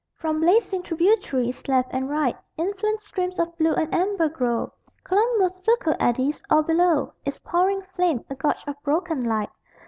[0.15, 4.73] From blazing tributaries, left and right, Influent streams of blue and amber grow.
[5.03, 9.51] Columbus Circle eddies: all below Is pouring flame, a gorge of broken light.